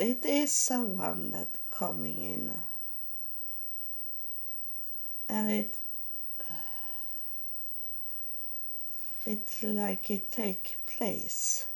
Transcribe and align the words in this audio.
it 0.00 0.24
is 0.24 0.50
someone 0.50 1.30
that 1.32 1.48
coming 1.70 2.22
in. 2.22 2.52
And 5.28 5.50
it 5.50 5.76
it's 9.26 9.62
like 9.62 10.10
it 10.10 10.32
take 10.32 10.76
place. 10.86 11.66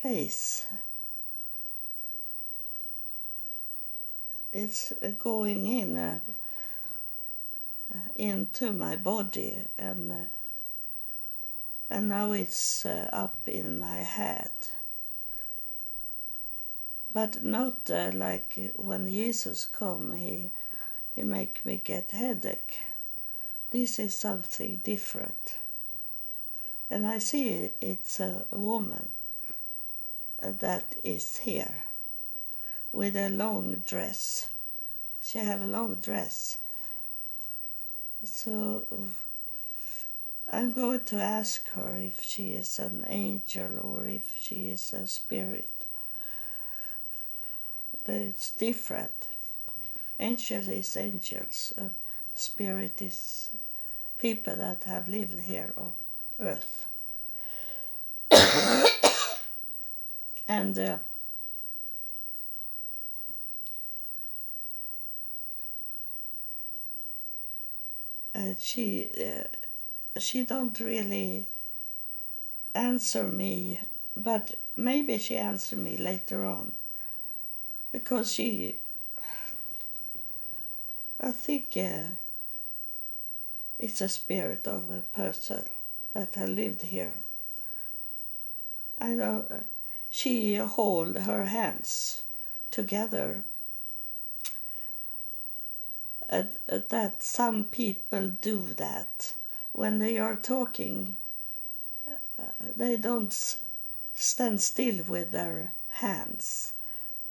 Place. 0.00 0.66
It's 4.52 4.92
going 5.18 5.66
in 5.66 5.96
uh, 5.96 6.18
into 8.16 8.72
my 8.72 8.96
body 8.96 9.56
and 9.78 10.12
uh, 10.12 10.14
and 11.88 12.08
now 12.08 12.32
it's 12.32 12.84
uh, 12.84 13.08
up 13.12 13.36
in 13.46 13.78
my 13.78 13.96
head 13.96 14.50
but 17.12 17.44
not 17.44 17.90
uh, 17.90 18.10
like 18.14 18.72
when 18.76 19.06
Jesus 19.06 19.66
come 19.66 20.14
he 20.14 20.50
he 21.14 21.22
make 21.22 21.64
me 21.64 21.80
get 21.82 22.10
headache. 22.10 22.76
This 23.70 23.98
is 23.98 24.16
something 24.16 24.80
different. 24.82 25.56
And 26.90 27.06
I 27.06 27.18
see 27.18 27.70
it's 27.80 28.20
a 28.20 28.46
woman 28.50 29.08
that 30.40 30.94
is 31.02 31.38
here 31.38 31.82
with 32.92 33.16
a 33.16 33.30
long 33.30 33.76
dress. 33.86 34.50
She 35.22 35.38
have 35.38 35.62
a 35.62 35.66
long 35.66 35.94
dress. 35.94 36.58
So 38.24 38.86
I'm 40.50 40.72
going 40.72 41.00
to 41.04 41.16
ask 41.16 41.68
her 41.70 41.96
if 41.96 42.22
she 42.22 42.52
is 42.52 42.78
an 42.78 43.04
angel 43.08 43.80
or 43.80 44.06
if 44.06 44.36
she 44.36 44.68
is 44.68 44.92
a 44.92 45.06
spirit. 45.06 45.81
It's 48.06 48.50
different. 48.50 49.28
Angel 50.18 50.68
is 50.68 50.96
angels, 50.96 51.72
and 51.76 51.90
spirit 52.34 53.00
is 53.00 53.50
people 54.18 54.56
that 54.56 54.84
have 54.84 55.08
lived 55.08 55.38
here 55.38 55.72
on 55.76 55.92
earth. 56.40 56.86
and 60.48 60.78
uh, 60.78 60.98
uh, 68.34 68.54
she 68.58 69.10
uh, 69.16 69.44
she 70.18 70.44
don't 70.44 70.78
really 70.80 71.46
answer 72.74 73.24
me, 73.24 73.80
but 74.16 74.54
maybe 74.76 75.18
she 75.18 75.36
answer 75.36 75.76
me 75.76 75.96
later 75.96 76.44
on 76.44 76.72
because 77.92 78.32
she 78.32 78.78
I 81.20 81.30
think 81.30 81.76
uh, 81.76 82.16
it's 83.78 84.00
a 84.00 84.08
spirit 84.08 84.66
of 84.66 84.90
a 84.90 85.02
person 85.16 85.64
that 86.14 86.34
had 86.34 86.48
lived 86.48 86.82
here. 86.82 87.14
I 88.98 89.10
know 89.10 89.46
uh, 89.48 89.54
she 90.10 90.56
hold 90.56 91.16
her 91.16 91.44
hands 91.44 92.22
together. 92.72 93.44
Uh, 96.28 96.44
that 96.66 97.22
some 97.22 97.66
people 97.66 98.30
do 98.40 98.72
that. 98.76 99.34
When 99.72 99.98
they 100.00 100.18
are 100.18 100.36
talking 100.36 101.16
uh, 102.38 102.44
they 102.76 102.96
don't 102.96 103.56
stand 104.14 104.60
still 104.60 105.04
with 105.04 105.30
their 105.30 105.72
hands 105.88 106.71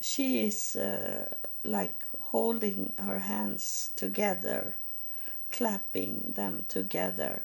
she 0.01 0.45
is 0.45 0.75
uh, 0.75 1.33
like 1.63 2.05
holding 2.19 2.93
her 2.97 3.19
hands 3.19 3.91
together 3.95 4.75
clapping 5.51 6.33
them 6.35 6.65
together 6.67 7.43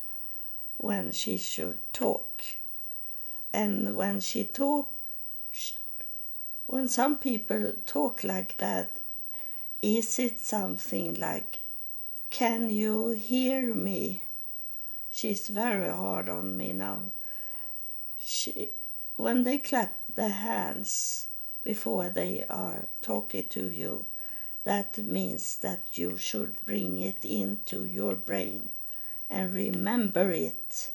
when 0.77 1.11
she 1.13 1.37
should 1.37 1.79
talk. 1.93 2.43
And 3.53 3.97
when 3.97 4.21
she 4.21 4.45
talk 4.45 4.89
when 6.67 6.89
some 6.89 7.17
people 7.17 7.75
talk 7.87 8.25
like 8.25 8.57
that 8.57 8.97
is 9.81 10.19
it 10.19 10.41
something 10.41 11.15
like 11.15 11.61
can 12.29 12.71
you 12.71 13.11
hear 13.11 13.73
me? 13.73 14.23
She's 15.13 15.47
very 15.49 15.89
hard 15.89 16.29
on 16.29 16.57
me 16.57 16.73
now. 16.73 17.13
She 18.19 18.71
when 19.17 19.45
they 19.45 19.59
clap 19.59 19.97
their 20.15 20.29
hands 20.29 21.29
before 21.73 22.09
they 22.09 22.45
are 22.49 22.87
talking 23.03 23.47
to 23.49 23.69
you 23.71 24.07
that 24.65 24.99
means 24.99 25.59
that 25.59 25.83
you 25.93 26.17
should 26.17 26.65
bring 26.65 26.99
it 26.99 27.25
into 27.25 27.85
your 27.85 28.15
brain 28.15 28.71
and 29.29 29.55
remember 29.55 30.31
it 30.31 30.93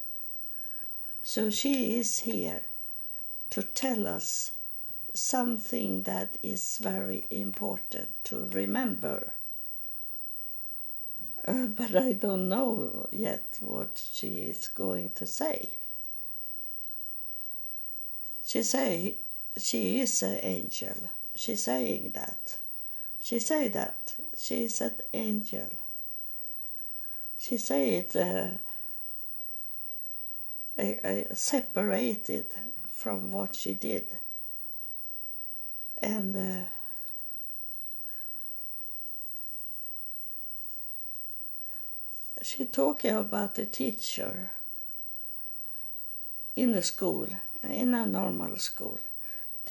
so 1.23 1.49
she 1.49 1.97
is 1.99 2.19
here 2.19 2.61
to 3.51 3.61
tell 3.61 4.07
us 4.07 4.53
something 5.13 6.03
that 6.03 6.37
is 6.41 6.79
very 6.81 7.25
important 7.29 8.09
to 8.23 8.47
remember. 8.53 9.33
Uh, 11.45 11.67
but 11.67 11.95
I 11.95 12.13
don't 12.13 12.49
know 12.49 13.07
yet 13.11 13.57
what 13.59 14.01
she 14.11 14.39
is 14.39 14.67
going 14.67 15.11
to 15.15 15.27
say. 15.27 15.71
She 18.45 18.63
say 18.63 19.17
she 19.57 19.99
is 19.99 20.21
an 20.23 20.39
angel. 20.41 20.95
She's 21.35 21.61
saying 21.61 22.11
that. 22.15 22.59
She 23.19 23.39
say 23.39 23.67
that 23.69 24.15
she 24.37 24.65
is 24.65 24.81
an 24.81 24.95
angel. 25.13 25.69
She 27.37 27.57
say 27.57 27.95
it 27.95 28.15
uh, 28.15 28.57
uh, 30.79 31.35
separated 31.35 32.45
from 32.91 33.31
what 33.31 33.55
she 33.55 33.73
did 33.73 34.05
and 36.01 36.35
uh, 36.35 36.65
she 42.41 42.65
talking 42.65 43.15
about 43.15 43.55
the 43.55 43.65
teacher 43.65 44.51
in 46.55 46.71
the 46.71 46.81
school, 46.81 47.27
in 47.63 47.93
a 47.93 48.05
normal 48.05 48.57
school, 48.57 48.99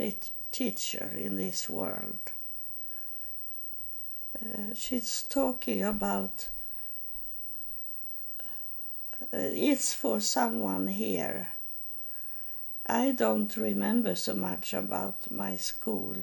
te- 0.00 0.31
teacher 0.50 1.11
in 1.16 1.37
this 1.37 1.69
world. 1.69 2.19
Uh, 4.41 4.75
she's 4.75 5.22
talking 5.22 5.83
about 5.84 6.49
uh, 9.22 9.27
it's 9.33 9.93
for 9.93 10.21
someone 10.21 10.88
here 10.88 11.49
I 12.87 13.12
don't 13.12 13.56
remember 13.56 14.15
so 14.16 14.34
much 14.34 14.72
about 14.72 15.31
my 15.31 15.56
school 15.56 16.17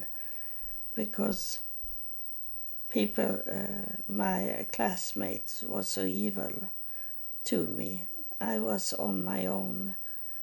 because 0.95 1.59
people, 2.89 3.41
uh, 3.49 3.95
my 4.07 4.65
classmates, 4.73 5.63
were 5.63 5.83
so 5.83 6.03
evil 6.03 6.69
to 7.45 7.67
me. 7.67 8.07
I 8.41 8.59
was 8.59 8.93
on 8.93 9.23
my 9.23 9.45
own 9.45 9.95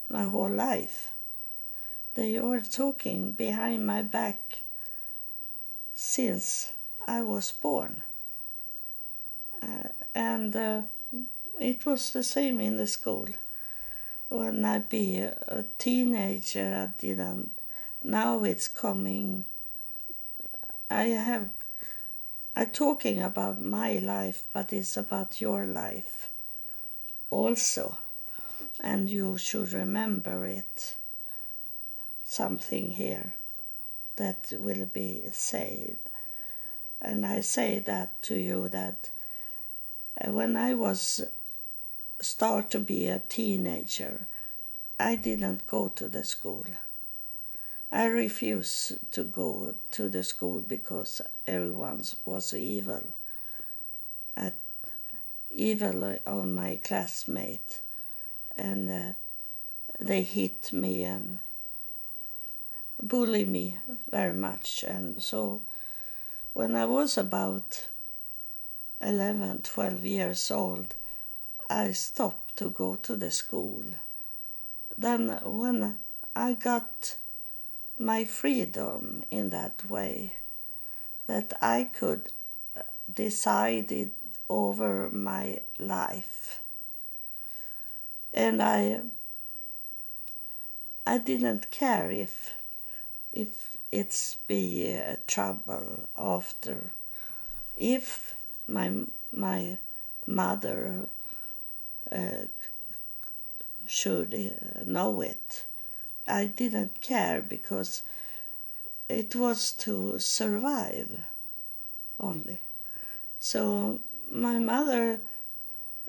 my 0.09 0.25
whole 0.25 0.51
life. 0.51 1.14
They 2.15 2.39
were 2.39 2.61
talking 2.61 3.33
behind 3.33 3.87
my 3.87 4.03
back 4.03 4.63
since 5.95 6.73
I 7.07 7.23
was 7.23 7.51
born. 7.53 8.03
Uh, 9.63 9.89
and 10.15 10.55
uh, 10.55 10.83
it 11.59 11.87
was 11.87 12.13
the 12.13 12.23
same 12.23 12.61
in 12.61 12.77
the 12.77 12.87
school 12.87 13.29
when 14.35 14.65
I 14.65 14.79
be 14.79 15.21
a 15.21 15.65
teenager, 15.79 16.89
I 16.89 17.01
didn't. 17.01 17.53
Now 18.03 18.45
it's 18.45 18.69
coming. 18.69 19.45
I 20.91 21.05
have. 21.05 21.51
I'm 22.57 22.71
talking 22.71 23.21
about 23.22 23.63
my 23.63 23.99
life, 23.99 24.45
but 24.53 24.72
it's 24.72 24.97
about 24.97 25.41
your 25.41 25.67
life 25.67 26.31
also. 27.31 27.99
And 28.81 29.09
you 29.09 29.39
should 29.39 29.72
remember 29.72 30.47
it. 30.47 30.97
Something 32.24 32.91
here 32.92 33.34
that 34.16 34.53
will 34.53 34.86
be 34.86 35.24
said. 35.32 35.97
And 37.00 37.26
I 37.26 37.41
say 37.41 37.80
that 37.80 38.21
to 38.22 38.36
you 38.36 38.68
that 38.71 39.10
when 40.26 40.56
I 40.56 40.74
was 40.74 41.22
start 42.21 42.71
to 42.71 42.78
be 42.78 43.06
a 43.06 43.22
teenager, 43.28 44.26
I 44.98 45.16
didn't 45.16 45.66
go 45.66 45.88
to 45.88 46.09
the 46.09 46.24
school. 46.24 46.65
I 47.92 48.06
refused 48.06 49.12
to 49.12 49.24
go 49.24 49.74
to 49.92 50.09
the 50.09 50.24
school 50.24 50.60
because 50.60 51.21
everyone 51.47 52.03
was 52.24 52.54
evil. 52.54 53.03
At, 54.36 54.54
evil 55.50 56.18
on 56.26 56.54
my 56.54 56.80
classmate, 56.82 57.80
and 58.56 58.91
uh, 58.91 59.12
they 60.00 60.22
hit 60.22 60.72
me 60.72 61.04
and 61.04 61.38
bully 63.09 63.45
me 63.45 63.78
very 64.10 64.33
much. 64.33 64.84
And 64.86 65.22
so 65.22 65.62
when 66.53 66.77
I 66.77 66.84
was 66.86 67.18
about 67.18 67.89
11, 69.01 69.62
12 69.62 70.04
years 70.04 70.51
old, 70.51 70.95
I 71.68 71.92
stopped 71.92 72.56
to 72.56 72.71
go 72.71 72.97
to 72.97 73.16
the 73.16 73.30
school. 73.30 73.84
Then, 74.97 75.41
when 75.42 75.98
I 76.36 76.54
got 76.54 77.16
my 77.98 78.24
freedom 78.24 79.24
in 79.30 79.50
that 79.50 79.89
way, 79.89 80.34
that 81.27 81.53
I 81.60 81.84
could 81.84 82.30
uh, 82.77 82.83
decide 83.12 83.91
it 83.91 84.10
over 84.48 85.10
my 85.10 85.60
life, 85.78 86.60
and 88.33 88.62
I 88.62 89.00
I 91.07 91.18
didn't 91.18 91.71
care 91.71 92.10
if 92.10 92.54
if 93.34 93.77
it's 93.92 94.36
be 94.47 94.98
uh, 94.98 95.16
trouble 95.27 96.09
after. 96.16 96.92
If 97.77 98.34
my 98.66 98.91
my 99.33 99.78
mother 100.27 101.09
uh, 102.10 102.47
should 103.86 104.33
uh, 104.34 104.83
know 104.86 105.21
it 105.21 105.66
i 106.27 106.47
didn't 106.47 107.01
care 107.03 107.42
because 107.42 108.03
it 109.09 109.36
was 109.36 109.72
to 109.72 110.19
survive 110.19 111.25
only. 112.19 112.59
So 113.39 114.01
my 114.33 114.59
mother 114.59 115.21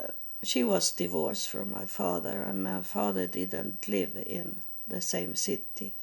uh, 0.01 0.07
she 0.43 0.63
was 0.63 0.91
divorced 0.91 1.49
from 1.49 1.71
my 1.71 1.85
father 1.85 2.43
and 2.43 2.63
my 2.63 2.81
father 2.81 3.27
didn't 3.27 3.87
live 3.87 4.15
in 4.25 4.57
the 4.87 5.01
same 5.01 5.35
city 5.35 5.93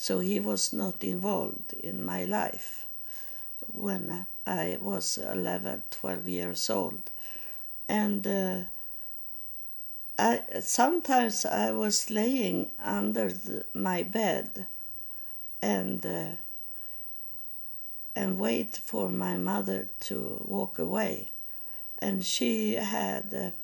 so 0.00 0.20
he 0.20 0.40
was 0.40 0.72
not 0.72 1.04
involved 1.04 1.74
in 1.74 2.02
my 2.02 2.24
life 2.24 2.86
when 3.70 4.26
I 4.46 4.78
was 4.80 5.18
11, 5.18 5.82
12 5.90 6.26
years 6.26 6.70
old. 6.70 7.10
And 7.86 8.26
uh, 8.26 8.60
I, 10.18 10.40
sometimes 10.60 11.44
I 11.44 11.72
was 11.72 12.08
laying 12.08 12.70
under 12.78 13.30
the, 13.30 13.66
my 13.74 14.02
bed 14.02 14.68
and 15.60 16.06
uh, 16.06 16.36
and 18.16 18.38
wait 18.38 18.80
for 18.82 19.10
my 19.10 19.36
mother 19.36 19.88
to 20.08 20.42
walk 20.48 20.78
away. 20.78 21.28
And 21.98 22.24
she 22.24 22.76
had, 22.76 23.54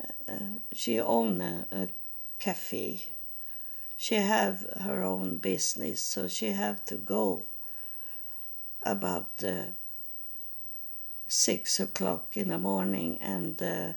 uh, 0.00 0.32
uh 0.32 0.56
she 0.72 0.98
owned 0.98 1.42
a, 1.42 1.66
a 1.70 1.88
cafe 2.38 3.08
she 3.96 4.16
have 4.16 4.66
her 4.80 5.02
own 5.02 5.38
business, 5.38 6.00
so 6.00 6.28
she 6.28 6.52
have 6.52 6.84
to 6.84 6.96
go 6.96 7.46
about 8.82 9.30
uh, 9.44 9.66
six 11.26 11.80
o'clock 11.80 12.36
in 12.36 12.48
the 12.48 12.58
morning, 12.58 13.18
and 13.20 13.62
uh, 13.62 13.92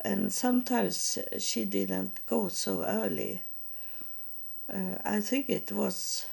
and 0.00 0.32
sometimes 0.32 1.18
she 1.38 1.64
didn't 1.64 2.26
go 2.26 2.48
so 2.48 2.82
early. 2.84 3.42
Uh, 4.72 4.96
I 5.04 5.20
think 5.20 5.48
it 5.48 5.70
was. 5.72 6.26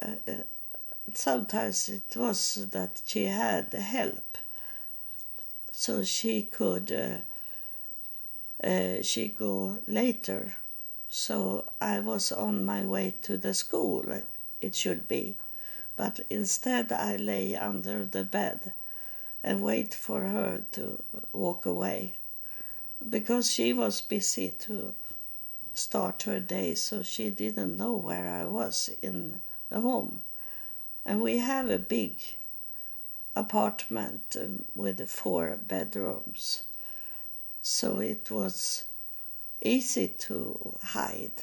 Uh, 0.00 0.16
uh, 0.28 0.32
sometimes 1.12 1.88
it 1.88 2.16
was 2.16 2.66
that 2.70 3.02
she 3.04 3.24
had 3.24 3.72
help, 3.72 4.38
so 5.72 6.04
she 6.04 6.42
could 6.42 7.22
uh, 8.62 9.02
she 9.02 9.28
go 9.28 9.78
later. 9.86 10.56
So 11.08 11.64
I 11.80 12.00
was 12.00 12.32
on 12.32 12.64
my 12.64 12.84
way 12.84 13.14
to 13.22 13.36
the 13.36 13.54
school, 13.54 14.04
it 14.60 14.74
should 14.74 15.08
be. 15.08 15.36
But 15.96 16.20
instead, 16.28 16.90
I 16.92 17.16
lay 17.16 17.54
under 17.54 18.04
the 18.04 18.24
bed 18.24 18.72
and 19.42 19.62
wait 19.62 19.94
for 19.94 20.22
her 20.22 20.62
to 20.72 21.02
walk 21.32 21.66
away 21.66 22.14
because 23.08 23.52
she 23.52 23.72
was 23.72 24.00
busy 24.00 24.48
to 24.60 24.94
start 25.74 26.22
her 26.22 26.40
day, 26.40 26.74
so 26.74 27.02
she 27.02 27.30
didn't 27.30 27.76
know 27.76 27.92
where 27.92 28.28
I 28.28 28.44
was 28.44 28.90
in 29.02 29.40
the 29.68 29.80
home. 29.80 30.22
And 31.04 31.20
we 31.20 31.38
have 31.38 31.68
a 31.68 31.78
big 31.78 32.14
apartment 33.36 34.36
um, 34.40 34.64
with 34.74 35.08
four 35.10 35.58
bedrooms 35.66 36.62
so 37.66 37.98
it 37.98 38.30
was 38.30 38.84
easy 39.62 40.08
to 40.08 40.76
hide. 40.82 41.42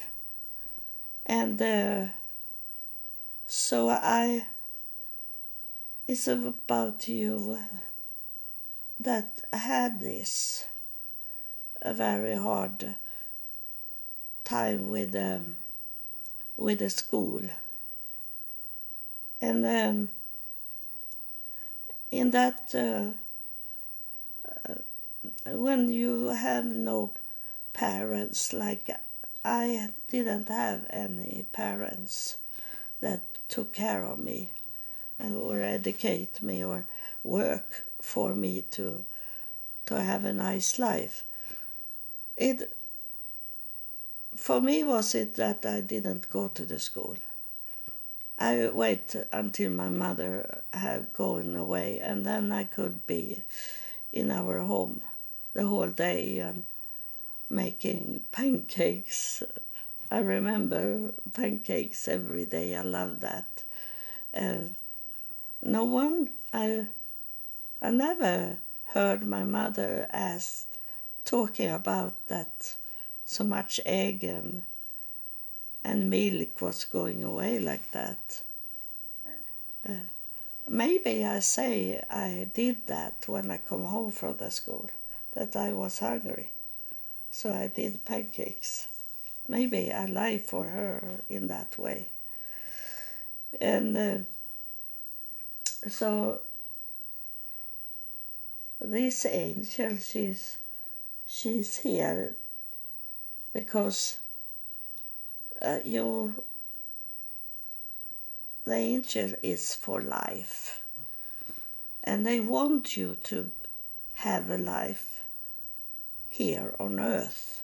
And 1.25 1.59
uh, 1.59 2.05
so 3.47 3.89
I, 3.89 4.45
it's 6.07 6.27
about 6.27 7.07
you 7.07 7.57
that 8.99 9.41
had 9.51 9.99
this 9.99 10.67
a 11.81 11.91
very 11.91 12.35
hard 12.35 12.93
time 14.43 14.89
with 14.89 15.15
um, 15.15 15.55
with 16.55 16.77
the 16.77 16.91
school, 16.91 17.41
and 19.41 19.65
um, 19.65 20.09
in 22.11 22.29
that. 22.29 22.75
Uh, 22.75 23.17
when 25.45 25.91
you 25.91 26.29
have 26.29 26.65
no 26.65 27.11
parents, 27.73 28.53
like 28.53 28.89
I 29.43 29.89
didn't 30.09 30.49
have 30.49 30.85
any 30.89 31.45
parents 31.51 32.37
that 32.99 33.23
took 33.49 33.73
care 33.73 34.03
of 34.05 34.19
me 34.19 34.51
or 35.19 35.61
educate 35.61 36.41
me 36.41 36.63
or 36.63 36.85
work 37.23 37.85
for 37.99 38.35
me 38.35 38.63
to 38.71 39.05
to 39.85 40.01
have 40.01 40.25
a 40.25 40.33
nice 40.33 40.77
life. 40.79 41.23
It 42.37 42.71
for 44.35 44.61
me 44.61 44.83
was 44.83 45.15
it 45.15 45.35
that 45.35 45.65
I 45.65 45.81
didn't 45.81 46.29
go 46.29 46.47
to 46.49 46.65
the 46.65 46.79
school. 46.79 47.17
I 48.37 48.69
wait 48.69 49.15
until 49.31 49.69
my 49.71 49.89
mother 49.89 50.63
had 50.73 51.13
gone 51.13 51.55
away 51.55 51.99
and 51.99 52.25
then 52.25 52.51
I 52.51 52.63
could 52.63 53.05
be 53.05 53.43
in 54.11 54.31
our 54.31 54.59
home 54.59 55.01
the 55.53 55.65
whole 55.65 55.87
day 55.87 56.39
and 56.39 56.63
making 57.49 58.21
pancakes. 58.31 59.43
I 60.09 60.19
remember 60.19 61.13
pancakes 61.33 62.07
every 62.07 62.45
day. 62.45 62.75
I 62.75 62.81
love 62.81 63.19
that. 63.21 63.63
And 64.33 64.75
no 65.61 65.83
one, 65.83 66.29
I, 66.53 66.87
I 67.81 67.91
never 67.91 68.57
heard 68.87 69.25
my 69.25 69.43
mother 69.43 70.07
as 70.09 70.65
talking 71.25 71.69
about 71.69 72.13
that 72.27 72.75
so 73.25 73.43
much 73.43 73.79
egg 73.85 74.23
and, 74.23 74.63
and 75.83 76.09
milk 76.09 76.61
was 76.61 76.85
going 76.85 77.23
away 77.23 77.59
like 77.59 77.91
that. 77.91 78.41
Uh, 79.87 79.93
maybe 80.69 81.25
I 81.25 81.39
say 81.39 82.03
I 82.09 82.47
did 82.53 82.87
that 82.87 83.23
when 83.27 83.49
I 83.49 83.57
come 83.57 83.83
home 83.83 84.11
from 84.11 84.37
the 84.37 84.51
school 84.51 84.89
that 85.33 85.55
I 85.55 85.73
was 85.73 85.99
hungry. 85.99 86.49
So 87.29 87.53
I 87.53 87.67
did 87.67 88.03
pancakes. 88.05 88.87
Maybe 89.47 89.91
I 89.91 90.05
lied 90.05 90.41
for 90.41 90.65
her 90.65 91.03
in 91.29 91.47
that 91.47 91.77
way. 91.77 92.07
And 93.59 93.97
uh, 93.97 94.17
so 95.89 96.41
this 98.79 99.25
angel, 99.25 99.97
she's, 99.97 100.57
she's 101.27 101.77
here 101.77 102.35
because 103.53 104.19
uh, 105.61 105.79
you, 105.83 106.43
the 108.65 108.75
angel 108.75 109.33
is 109.41 109.75
for 109.75 110.01
life. 110.01 110.81
And 112.03 112.25
they 112.25 112.39
want 112.39 112.97
you 112.97 113.17
to 113.23 113.51
have 114.13 114.49
a 114.49 114.57
life 114.57 115.10
here 116.31 116.73
on 116.79 116.99
earth. 116.99 117.61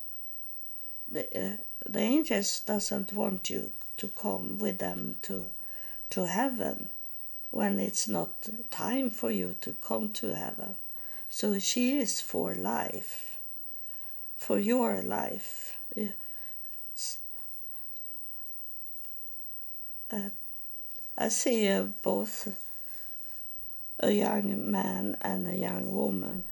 The, 1.09 1.23
uh, 1.35 1.57
the 1.89 1.99
angels 1.99 2.59
doesn't 2.59 3.13
want 3.13 3.49
you 3.49 3.71
to 3.95 4.09
come 4.09 4.59
with 4.59 4.77
them 4.77 5.15
to 5.23 5.45
to 6.09 6.27
heaven 6.27 6.89
when 7.51 7.79
it's 7.79 8.07
not 8.07 8.49
time 8.69 9.09
for 9.09 9.31
you 9.31 9.55
to 9.61 9.73
come 9.81 10.11
to 10.13 10.35
heaven. 10.35 10.75
So 11.29 11.59
she 11.59 11.97
is 11.97 12.21
for 12.21 12.55
life, 12.55 13.39
for 14.37 14.59
your 14.59 15.01
life. 15.01 15.77
Uh, 20.09 20.29
I 21.17 21.27
see 21.29 21.67
uh, 21.67 21.83
both 22.01 22.47
a 23.99 24.11
young 24.11 24.71
man 24.71 25.17
and 25.21 25.47
a 25.47 25.55
young 25.55 25.93
woman 25.93 26.45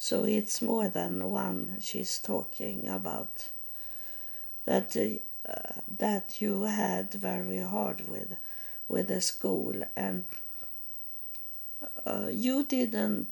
so 0.00 0.24
it's 0.24 0.62
more 0.62 0.88
than 0.88 1.30
one 1.30 1.76
she's 1.80 2.18
talking 2.18 2.88
about. 2.88 3.50
that 4.64 4.96
uh, 4.96 5.80
that 5.98 6.40
you 6.40 6.62
had 6.62 7.12
very 7.12 7.58
hard 7.58 8.08
with 8.08 8.36
with 8.88 9.08
the 9.08 9.20
school 9.20 9.74
and 9.96 10.24
uh, 12.06 12.28
you 12.30 12.64
didn't 12.64 13.28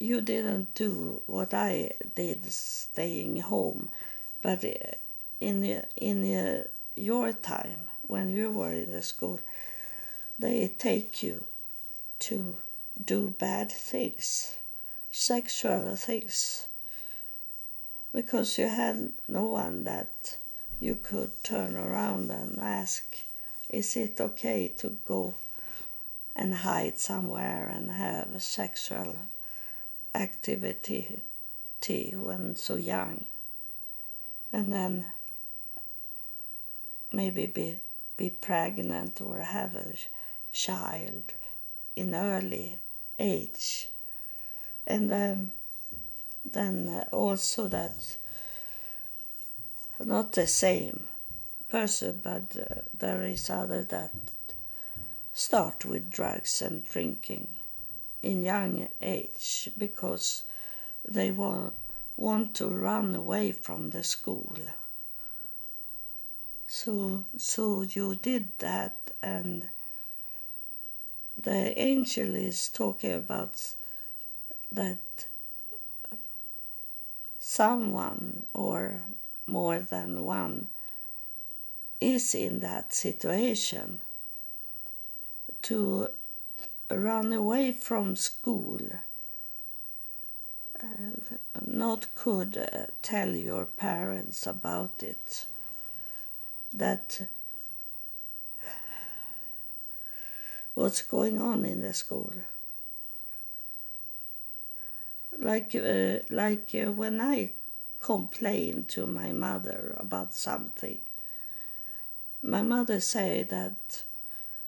you 0.00 0.20
didn't 0.20 0.74
do 0.74 1.22
what 1.26 1.52
I 1.54 1.92
did 2.14 2.44
staying 2.44 3.40
home 3.40 3.88
but 4.42 4.64
in 5.40 5.82
in 5.96 6.64
your 6.96 7.32
time 7.32 7.88
when 8.06 8.30
you 8.30 8.50
were 8.52 8.72
in 8.72 8.90
the 8.92 9.02
school 9.02 9.40
they 10.38 10.68
take 10.78 11.22
you 11.22 11.44
to 12.20 12.56
do 13.04 13.34
bad 13.38 13.70
things 13.72 14.57
sexual 15.10 15.96
things 15.96 16.66
because 18.12 18.58
you 18.58 18.68
had 18.68 19.12
no 19.26 19.44
one 19.44 19.84
that 19.84 20.38
you 20.80 20.94
could 20.94 21.30
turn 21.42 21.76
around 21.76 22.30
and 22.30 22.58
ask, 22.58 23.18
is 23.68 23.96
it 23.96 24.20
okay 24.20 24.68
to 24.76 24.96
go 25.04 25.34
and 26.34 26.54
hide 26.54 26.98
somewhere 26.98 27.70
and 27.72 27.90
have 27.90 28.34
a 28.34 28.40
sexual 28.40 29.16
activity 30.14 31.20
when 32.14 32.56
so 32.56 32.76
young? 32.76 33.24
And 34.52 34.72
then 34.72 35.06
maybe 37.12 37.46
be, 37.46 37.76
be 38.16 38.30
pregnant 38.30 39.20
or 39.20 39.40
have 39.40 39.74
a 39.74 39.94
child 40.52 41.34
in 41.94 42.14
early 42.14 42.78
age. 43.18 43.88
And 44.88 45.10
then 46.44 47.06
also 47.12 47.68
that 47.68 48.16
not 50.02 50.32
the 50.32 50.46
same 50.46 51.04
person, 51.68 52.20
but 52.22 52.56
uh, 52.56 52.80
there 52.98 53.22
is 53.22 53.50
other 53.50 53.82
that 53.82 54.14
start 55.34 55.84
with 55.84 56.10
drugs 56.10 56.62
and 56.62 56.88
drinking 56.88 57.48
in 58.22 58.42
young 58.42 58.88
age 59.00 59.70
because 59.76 60.42
they 61.06 61.30
want 61.30 61.74
want 62.16 62.54
to 62.54 62.66
run 62.66 63.14
away 63.14 63.52
from 63.52 63.90
the 63.90 64.02
school. 64.02 64.56
So 66.66 67.24
so 67.36 67.82
you 67.82 68.14
did 68.16 68.58
that 68.58 69.12
and 69.22 69.68
the 71.40 71.78
angel 71.78 72.34
is 72.34 72.68
talking 72.68 73.12
about 73.12 73.74
that 74.70 75.26
someone 77.38 78.44
or 78.52 79.02
more 79.46 79.78
than 79.78 80.24
one 80.24 80.68
is 82.00 82.34
in 82.34 82.60
that 82.60 82.92
situation 82.92 83.98
to 85.62 86.08
run 86.90 87.32
away 87.32 87.72
from 87.72 88.14
school 88.14 88.80
uh, 90.80 90.86
not 91.66 92.06
could 92.14 92.56
uh, 92.56 92.84
tell 93.02 93.30
your 93.30 93.64
parents 93.64 94.46
about 94.46 95.02
it 95.02 95.46
that 96.72 97.22
what's 100.74 101.02
going 101.02 101.40
on 101.40 101.64
in 101.64 101.80
the 101.80 101.92
school 101.92 102.32
like 105.38 105.74
uh, 105.74 106.18
like 106.30 106.74
uh, 106.74 106.90
when 106.92 107.20
I 107.20 107.50
complain 108.00 108.84
to 108.88 109.06
my 109.06 109.32
mother 109.32 109.94
about 109.96 110.34
something, 110.34 110.98
my 112.42 112.62
mother 112.62 113.00
say 113.00 113.42
that 113.44 114.04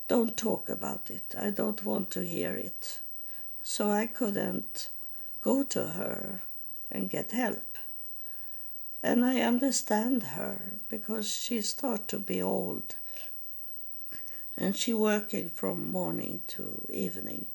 don't 0.09 0.37
talk 0.37 0.69
about 0.69 1.11
it. 1.11 1.35
I 1.39 1.51
don't 1.51 1.85
want 1.85 2.11
to 2.13 2.25
hear 2.25 2.53
it. 2.55 3.01
So 3.63 3.91
I 3.91 4.07
couldn't 4.07 4.89
go 5.41 5.63
to 5.65 5.85
her 5.85 6.43
and 6.91 7.11
get 7.11 7.31
help. 7.31 7.79
And 9.03 9.25
I 9.25 9.41
understand 9.41 10.23
her 10.35 10.73
because 10.89 11.33
she 11.35 11.61
start 11.61 12.09
to 12.09 12.19
be 12.19 12.43
old 12.43 12.97
and 14.57 14.77
she 14.77 14.93
working 14.93 15.49
from 15.49 15.91
morning 15.91 16.43
to 16.49 16.87
evening. 16.91 17.47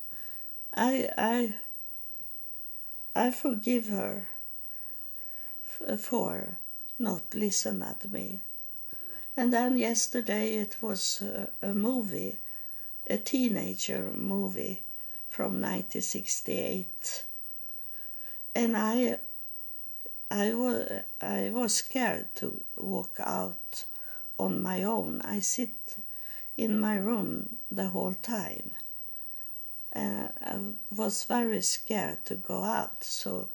I 0.74 1.10
I 1.18 1.56
I 3.18 3.32
forgive 3.32 3.88
her 3.88 4.28
for 5.98 6.58
not 7.00 7.34
listen 7.34 7.82
at 7.82 8.12
me. 8.12 8.42
And 9.38 9.54
then 9.54 9.78
yesterday 9.78 10.56
it 10.56 10.76
was 10.82 11.24
a, 11.62 11.74
movie, 11.74 12.36
a 13.08 13.18
teenager 13.18 14.12
movie 14.14 14.82
from 15.30 15.62
1968. 15.62 17.24
And 18.54 18.76
I, 18.76 19.20
I, 20.30 20.54
was, 20.54 20.92
I 21.22 21.52
was 21.54 21.76
scared 21.76 22.36
to 22.36 22.62
walk 22.76 23.16
out 23.20 23.86
on 24.38 24.62
my 24.62 24.84
own. 24.84 25.22
I 25.24 25.40
sit 25.40 25.96
in 26.58 26.80
my 26.80 26.98
room 26.98 27.58
the 27.72 27.88
whole 27.88 28.16
time 28.22 28.72
uh, 29.96 30.28
I 30.42 30.60
was 30.96 31.24
very 31.24 31.62
scared 31.62 32.26
to 32.26 32.36
go 32.36 32.64
out. 32.64 33.04
So 33.04 33.50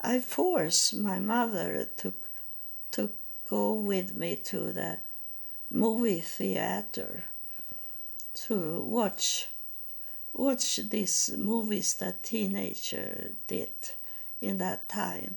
I 0.00 0.20
forced 0.20 0.94
my 0.94 1.18
mother 1.18 1.88
to 1.98 2.12
to 2.92 3.10
go 3.48 3.72
with 3.72 4.14
me 4.14 4.36
to 4.36 4.72
the 4.72 4.98
movie 5.70 6.20
theater 6.20 7.24
to 8.34 8.80
watch 8.82 9.48
watch 10.32 10.76
these 10.88 11.32
movies 11.36 11.94
that 11.94 12.22
teenager 12.22 13.32
did 13.46 13.70
in 14.40 14.58
that 14.58 14.88
time 14.88 15.36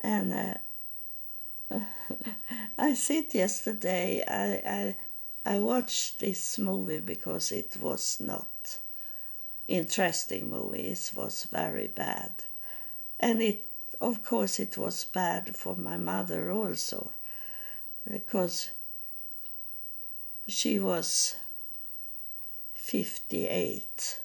and 0.00 0.58
uh, 1.70 1.78
I 2.78 2.94
said 2.94 3.34
yesterday 3.34 4.24
I, 4.26 4.96
I 5.46 5.54
I 5.56 5.58
watched 5.60 6.18
this 6.18 6.58
movie 6.58 7.00
because 7.00 7.52
it 7.52 7.76
was 7.80 8.20
not 8.20 8.78
interesting 9.68 10.50
movies 10.50 11.12
was 11.14 11.44
very 11.44 11.86
bad. 11.86 12.32
And 13.20 13.40
it, 13.42 13.62
of 14.00 14.24
course, 14.24 14.58
it 14.58 14.76
was 14.76 15.04
bad 15.04 15.56
for 15.56 15.76
my 15.76 15.96
mother 15.96 16.50
also, 16.50 17.10
because 18.10 18.70
she 20.48 20.78
was 20.78 21.36
58 22.74 24.18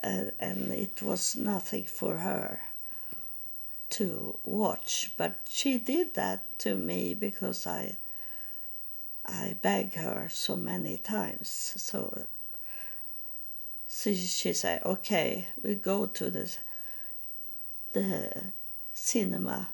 and, 0.00 0.32
and 0.40 0.72
it 0.72 1.00
was 1.00 1.36
nothing 1.36 1.84
for 1.84 2.16
her 2.18 2.60
to 3.90 4.38
watch 4.44 5.12
but 5.16 5.40
she 5.48 5.78
did 5.78 6.14
that 6.14 6.42
to 6.58 6.74
me 6.74 7.14
because 7.14 7.66
i 7.66 7.96
i 9.24 9.56
begged 9.62 9.94
her 9.94 10.28
so 10.28 10.56
many 10.56 10.98
times 10.98 11.48
so 11.76 12.26
so 13.88 14.12
she 14.12 14.52
said, 14.52 14.82
okay, 14.84 15.48
we 15.62 15.74
go 15.74 16.04
to 16.04 16.28
the, 16.28 16.54
the 17.94 18.30
cinema 18.92 19.68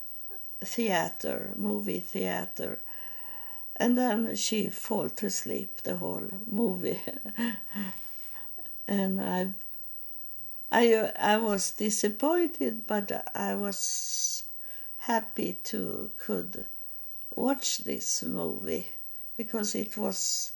theater, 0.60 1.50
movie 1.56 1.98
theater. 1.98 2.78
And 3.76 3.98
then 3.98 4.36
she 4.36 4.70
fall 4.70 5.08
to 5.10 5.28
sleep 5.28 5.82
the 5.82 5.96
whole 5.96 6.28
movie. 6.46 7.02
and 8.88 9.20
I, 9.20 9.52
I, 10.70 11.10
I 11.18 11.36
was 11.38 11.72
disappointed, 11.72 12.86
but 12.86 13.30
I 13.34 13.56
was 13.56 14.44
happy 14.98 15.58
to 15.64 16.10
could 16.18 16.64
watch 17.34 17.78
this 17.78 18.22
movie 18.22 18.86
because 19.36 19.74
it 19.74 19.96
was 19.96 20.52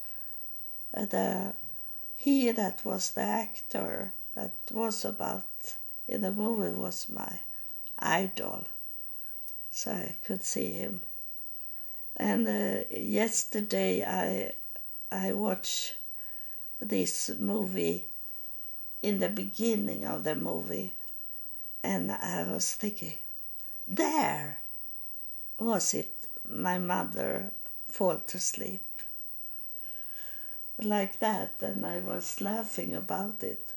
uh, 0.97 1.07
the 1.07 1.53
he 2.19 2.51
that 2.51 2.85
was 2.85 3.13
the 3.13 3.23
actor 3.23 4.13
that 4.35 4.51
was 4.73 5.05
about 5.05 5.45
in 6.09 6.23
the 6.23 6.33
movie 6.33 6.77
was 6.77 7.09
my 7.09 7.41
idol. 7.99 8.67
So 9.71 9.93
i 9.93 10.17
could 10.25 10.43
see 10.43 10.73
him. 10.73 11.01
And 12.17 12.49
uh, 12.49 12.85
yesterday 12.91 14.03
i 14.05 14.53
i 15.13 15.33
watched 15.33 15.97
this 16.81 17.31
movie 17.39 18.05
in 19.01 19.21
the 19.21 19.29
beginning 19.29 20.05
of 20.05 20.25
the 20.25 20.35
movie 20.35 20.93
and 21.85 22.11
i 22.11 22.43
was 22.43 22.75
thinking 22.75 23.19
there 23.87 24.59
was 25.59 25.95
it. 25.95 26.13
My 26.49 26.79
mother 26.79 27.51
fall 27.89 28.19
to 28.27 28.39
sleep 28.39 28.81
like 30.83 31.19
that, 31.19 31.53
and 31.61 31.85
I 31.85 31.99
was 32.01 32.41
laughing 32.41 32.95
about 32.95 33.43
it. 33.43 33.73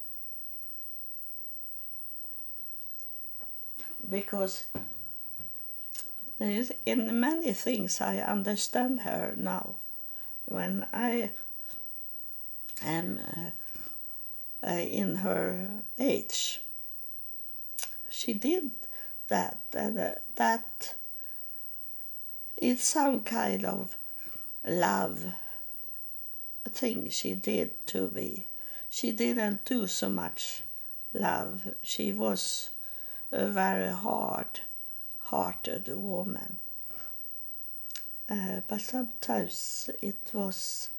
Because 4.09 4.65
In 6.85 7.19
many 7.19 7.53
things, 7.53 8.01
I 8.01 8.17
understand 8.17 9.01
her 9.01 9.33
now. 9.37 9.75
When 10.45 10.87
I 10.91 11.31
am 12.81 13.19
uh, 13.19 14.67
uh, 14.67 14.71
in 14.71 15.17
her 15.17 15.69
age, 15.99 16.61
she 18.09 18.33
did 18.33 18.71
that, 19.27 19.59
and 19.73 19.99
uh, 19.99 20.11
that 20.35 20.95
is 22.57 22.81
some 22.81 23.21
kind 23.21 23.63
of 23.63 23.95
love 24.65 25.33
thing 26.73 27.09
she 27.09 27.35
did 27.35 27.85
to 27.87 28.09
me. 28.09 28.45
She 28.89 29.11
didn't 29.11 29.65
do 29.65 29.87
so 29.87 30.09
much 30.09 30.63
love. 31.13 31.73
She 31.83 32.11
was 32.11 32.69
a 33.31 33.47
very 33.47 33.91
hard 33.91 34.61
hearted 35.19 35.87
woman. 35.87 36.57
Uh, 38.29 38.61
but 38.67 38.81
sometimes 38.81 39.89
it 40.01 40.31
was 40.33 40.89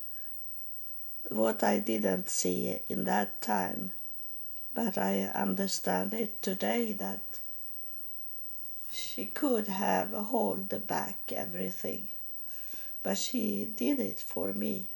what 1.28 1.62
I 1.62 1.78
didn't 1.78 2.28
see 2.28 2.78
in 2.88 3.04
that 3.04 3.40
time. 3.40 3.92
But 4.74 4.96
I 4.96 5.30
understand 5.34 6.14
it 6.14 6.40
today 6.42 6.92
that 6.94 7.20
she 8.90 9.26
could 9.26 9.68
have 9.68 10.12
held 10.12 10.86
back 10.86 11.18
everything. 11.34 12.08
But 13.02 13.18
she 13.18 13.66
did 13.76 14.00
it 14.00 14.20
for 14.20 14.52
me. 14.52 14.91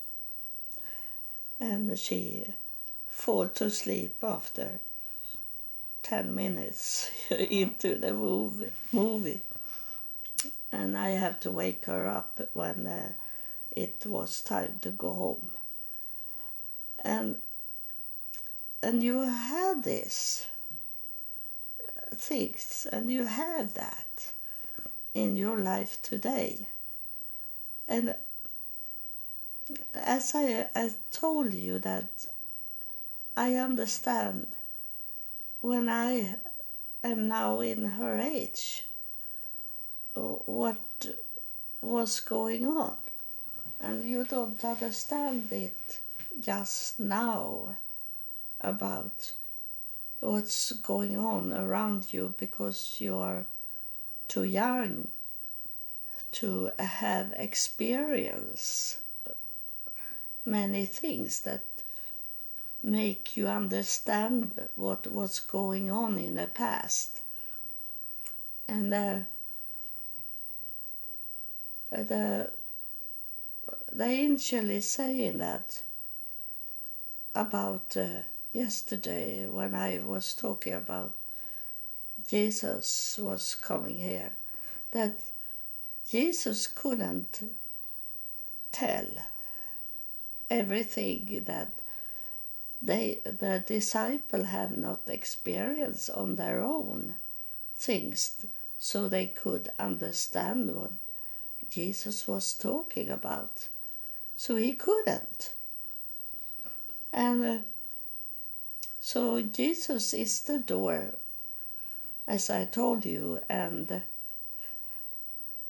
And 1.58 1.98
she 1.98 2.44
fall 3.08 3.48
to 3.48 3.70
sleep 3.70 4.16
after 4.22 4.80
10 6.02 6.34
minutes 6.34 7.10
into 7.30 7.98
the 7.98 8.12
movie, 8.12 8.70
movie. 8.92 9.40
And 10.70 10.96
I 10.96 11.10
have 11.10 11.40
to 11.40 11.50
wake 11.50 11.86
her 11.86 12.06
up 12.06 12.40
when 12.52 12.86
uh, 12.86 13.12
it 13.70 14.04
was 14.06 14.42
time 14.42 14.78
to 14.82 14.90
go 14.90 15.12
home. 15.12 15.50
And 17.02 17.38
and 18.82 19.02
you 19.02 19.22
had 19.22 19.82
this 19.82 20.46
things 22.14 22.86
and 22.92 23.10
you 23.10 23.24
have 23.24 23.74
that 23.74 24.32
in 25.14 25.36
your 25.36 25.56
life 25.56 26.00
today. 26.02 26.68
And 27.88 28.14
as 30.06 30.34
I, 30.34 30.68
I 30.74 30.90
told 31.10 31.52
you 31.52 31.80
that 31.80 32.26
I 33.36 33.56
understand 33.56 34.46
when 35.60 35.88
I 35.88 36.36
am 37.02 37.26
now 37.28 37.60
in 37.60 37.84
her 37.84 38.16
age 38.16 38.86
what 40.14 40.76
was 41.82 42.20
going 42.20 42.66
on. 42.66 42.96
And 43.80 44.08
you 44.08 44.24
don't 44.24 44.64
understand 44.64 45.48
it 45.50 45.98
just 46.40 46.98
now 47.00 47.76
about 48.60 49.32
what's 50.20 50.72
going 50.72 51.18
on 51.18 51.52
around 51.52 52.12
you 52.12 52.34
because 52.38 52.96
you 53.00 53.16
are 53.16 53.44
too 54.28 54.44
young 54.44 55.08
to 56.32 56.70
have 56.78 57.32
experience 57.36 58.98
many 60.46 60.86
things 60.86 61.40
that 61.40 61.62
make 62.82 63.36
you 63.36 63.48
understand 63.48 64.52
what 64.76 65.06
was 65.10 65.40
going 65.40 65.90
on 65.90 66.16
in 66.18 66.36
the 66.36 66.46
past. 66.46 67.20
And 68.68 68.94
uh, 68.94 69.18
the 71.90 72.50
the 73.92 74.04
angel 74.04 74.70
is 74.70 74.88
saying 74.88 75.38
that 75.38 75.82
about 77.34 77.96
uh, 77.96 78.22
yesterday 78.52 79.46
when 79.46 79.74
I 79.74 80.00
was 80.04 80.34
talking 80.34 80.74
about 80.74 81.12
Jesus 82.28 83.18
was 83.22 83.54
coming 83.54 83.96
here, 83.96 84.32
that 84.92 85.20
Jesus 86.08 86.66
couldn't 86.66 87.42
tell 88.72 89.06
everything 90.50 91.42
that 91.46 91.72
they 92.80 93.20
the 93.24 93.64
disciple 93.66 94.44
had 94.44 94.76
not 94.76 95.00
experienced 95.08 96.10
on 96.10 96.36
their 96.36 96.62
own 96.62 97.14
things 97.76 98.46
so 98.78 99.08
they 99.08 99.26
could 99.26 99.68
understand 99.78 100.74
what 100.74 100.90
Jesus 101.70 102.28
was 102.28 102.54
talking 102.54 103.08
about. 103.08 103.68
So 104.36 104.56
he 104.56 104.74
couldn't. 104.74 105.52
And 107.12 107.44
uh, 107.44 107.58
so 109.00 109.40
Jesus 109.40 110.12
is 110.12 110.40
the 110.42 110.58
door, 110.58 111.14
as 112.28 112.50
I 112.50 112.66
told 112.66 113.06
you, 113.06 113.40
and 113.48 114.02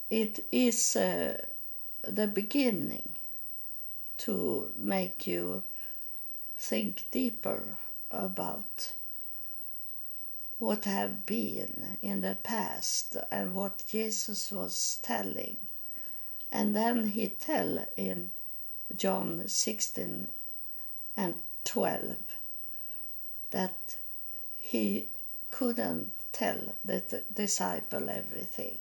it 0.09 0.45
is 0.51 0.95
uh, 0.95 1.41
the 2.01 2.27
beginning 2.27 3.09
to 4.17 4.71
make 4.75 5.27
you 5.27 5.63
think 6.57 7.05
deeper 7.11 7.77
about 8.11 8.93
what 10.59 10.85
have 10.85 11.25
been 11.25 11.97
in 12.01 12.21
the 12.21 12.35
past 12.41 13.15
and 13.31 13.53
what 13.53 13.83
Jesus 13.87 14.51
was 14.51 14.99
telling. 15.03 15.57
And 16.51 16.75
then 16.75 17.09
he 17.09 17.27
tell 17.27 17.85
in 17.95 18.31
John 18.95 19.47
16 19.47 20.27
and 21.15 21.35
12 21.65 22.17
that 23.51 23.95
he 24.59 25.07
couldn't 25.51 26.11
tell 26.31 26.75
the 26.83 27.23
disciple 27.33 28.09
everything. 28.09 28.77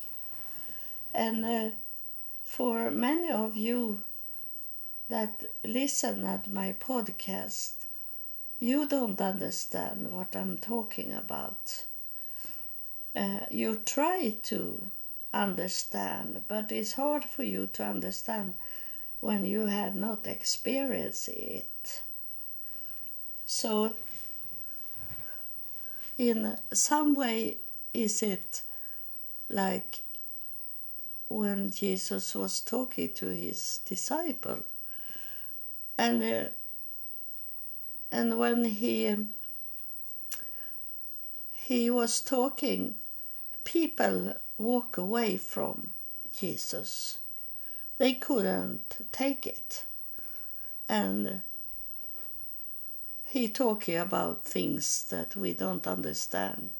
And 1.12 1.44
uh, 1.44 1.70
for 2.44 2.90
many 2.90 3.30
of 3.30 3.56
you 3.56 4.00
that 5.08 5.44
listen 5.64 6.26
at 6.26 6.50
my 6.50 6.74
podcast, 6.78 7.72
you 8.58 8.88
don't 8.88 9.20
understand 9.20 10.10
what 10.12 10.34
I'm 10.34 10.58
talking 10.58 11.12
about. 11.12 11.84
Uh, 13.14 13.40
you 13.50 13.80
try 13.84 14.34
to 14.44 14.82
understand, 15.32 16.42
but 16.48 16.72
it's 16.72 16.94
hard 16.94 17.24
for 17.24 17.42
you 17.42 17.68
to 17.74 17.84
understand 17.84 18.54
when 19.20 19.44
you 19.44 19.66
have 19.66 19.94
not 19.94 20.26
experienced 20.26 21.28
it. 21.28 22.02
So, 23.46 23.94
in 26.18 26.58
some 26.72 27.14
way, 27.14 27.58
is 27.94 28.22
it 28.22 28.62
like 29.48 30.00
when 31.28 31.70
Jesus 31.70 32.34
was 32.34 32.60
talking 32.60 33.12
to 33.14 33.26
his 33.26 33.80
disciple? 33.86 34.64
And 35.98 36.22
uh, 36.22 36.48
and 38.12 38.38
when 38.38 38.64
he 38.64 39.14
he 41.52 41.90
was 41.90 42.20
talking, 42.20 42.94
people 43.64 44.34
walk 44.56 44.96
away 44.96 45.36
from 45.36 45.90
Jesus. 46.38 47.18
They 47.98 48.12
couldn't 48.12 48.98
take 49.10 49.46
it, 49.46 49.84
and 50.88 51.40
he 53.24 53.48
talking 53.48 53.96
about 53.96 54.44
things 54.44 55.04
that 55.04 55.34
we 55.34 55.52
don't 55.52 55.86
understand. 55.86 56.70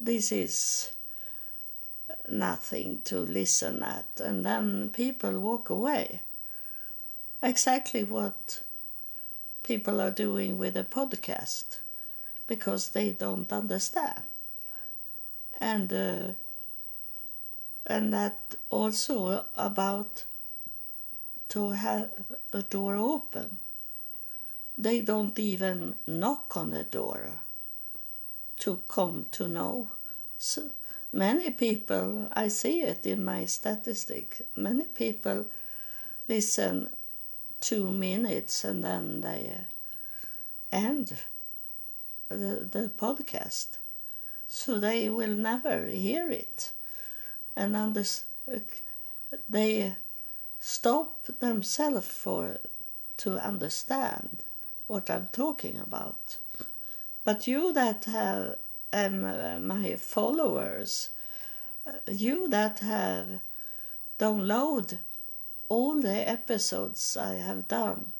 This 0.00 0.32
is 0.32 0.92
nothing 2.28 3.02
to 3.04 3.18
listen 3.18 3.82
at, 3.82 4.20
and 4.20 4.44
then 4.44 4.90
people 4.90 5.38
walk 5.38 5.68
away 5.68 6.20
exactly 7.42 8.04
what 8.04 8.62
people 9.62 10.00
are 10.00 10.10
doing 10.10 10.58
with 10.58 10.76
a 10.76 10.84
podcast 10.84 11.78
because 12.46 12.90
they 12.90 13.10
don't 13.12 13.52
understand. 13.52 14.22
And 15.60 15.92
uh, 15.92 16.32
and 17.86 18.12
that 18.12 18.54
also 18.70 19.44
about 19.56 20.24
to 21.48 21.70
have 21.70 22.10
a 22.52 22.62
door 22.62 22.96
open. 22.96 23.56
They 24.78 25.00
don't 25.00 25.38
even 25.38 25.96
knock 26.06 26.56
on 26.56 26.70
the 26.70 26.84
door 26.84 27.30
to 28.60 28.80
come 28.88 29.26
to 29.32 29.48
know. 29.48 29.88
So 30.38 30.70
many 31.12 31.50
people, 31.50 32.28
I 32.32 32.48
see 32.48 32.82
it 32.82 33.04
in 33.04 33.24
my 33.24 33.44
statistics, 33.44 34.42
many 34.56 34.84
people 34.84 35.46
listen 36.28 36.88
two 37.60 37.90
minutes 37.90 38.64
and 38.64 38.82
then 38.82 39.20
they 39.20 39.56
uh, 39.58 39.64
end 40.72 41.16
the, 42.28 42.68
the 42.70 42.90
podcast. 42.96 43.78
So 44.48 44.78
they 44.78 45.08
will 45.08 45.36
never 45.36 45.86
hear 45.86 46.30
it 46.30 46.72
and 47.56 47.76
under, 47.76 48.04
they 49.48 49.94
stop 50.58 51.26
themselves 51.40 52.06
for 52.06 52.58
to 53.18 53.38
understand 53.38 54.42
what 54.86 55.10
I'm 55.10 55.28
talking 55.32 55.78
about. 55.78 56.38
But 57.24 57.46
you 57.46 57.72
that 57.74 58.06
have 58.06 58.56
um, 58.92 59.24
uh, 59.24 59.58
my 59.60 59.94
followers, 59.96 61.10
uh, 61.86 61.92
you 62.10 62.48
that 62.48 62.80
have 62.80 63.40
download 64.18 64.98
all 65.70 66.00
the 66.00 66.28
episodes 66.28 67.16
I 67.16 67.34
have 67.36 67.68
done 67.68 68.12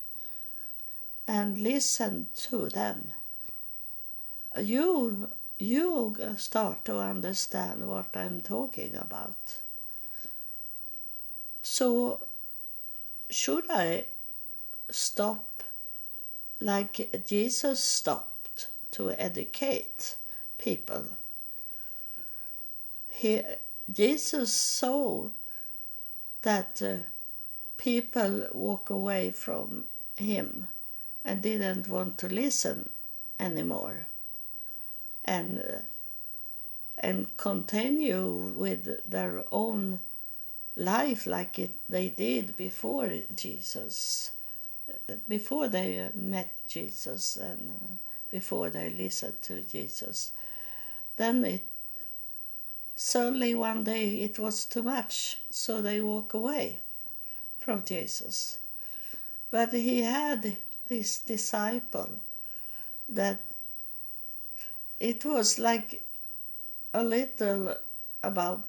and 1.27 1.57
listen 1.57 2.27
to 2.47 2.69
them, 2.69 3.13
you 4.57 5.29
you 5.59 6.15
start 6.37 6.83
to 6.85 6.97
understand 6.97 7.87
what 7.87 8.07
I'm 8.15 8.41
talking 8.41 8.95
about. 8.95 9.61
So, 11.61 12.21
should 13.29 13.69
I 13.69 14.05
stop 14.89 15.63
like 16.59 17.23
Jesus 17.27 17.79
stopped 17.79 18.67
to 18.91 19.11
educate 19.11 20.15
people? 20.57 21.05
He, 23.11 23.41
Jesus 23.91 24.51
saw 24.51 25.29
that 26.41 26.81
uh, 26.83 26.95
people 27.81 28.47
walk 28.53 28.89
away 28.89 29.31
from 29.31 29.85
him. 30.15 30.67
And 31.23 31.41
didn't 31.41 31.87
want 31.87 32.17
to 32.19 32.27
listen 32.27 32.89
anymore. 33.39 34.07
And 35.23 35.59
uh, 35.59 35.81
and 36.97 37.35
continue 37.37 38.53
with 38.55 39.09
their 39.09 39.43
own 39.51 39.99
life 40.75 41.27
like 41.27 41.59
it, 41.59 41.71
they 41.89 42.09
did 42.09 42.55
before 42.55 43.11
Jesus, 43.35 44.31
before 45.27 45.67
they 45.67 46.09
met 46.13 46.51
Jesus 46.67 47.37
and 47.37 47.71
uh, 47.71 47.87
before 48.31 48.69
they 48.69 48.89
listened 48.89 49.41
to 49.43 49.61
Jesus. 49.61 50.31
Then 51.17 51.45
it 51.45 51.65
suddenly 52.95 53.53
one 53.53 53.83
day 53.83 54.21
it 54.21 54.39
was 54.39 54.65
too 54.65 54.83
much, 54.83 55.39
so 55.49 55.81
they 55.81 56.01
walk 56.01 56.33
away 56.33 56.79
from 57.61 57.83
Jesus. 57.85 58.57
But 59.51 59.71
he 59.71 60.01
had 60.01 60.57
this 60.87 61.19
disciple 61.19 62.19
that 63.07 63.39
it 64.99 65.23
was 65.23 65.59
like 65.59 66.01
a 66.93 67.03
little 67.03 67.75
about 68.23 68.67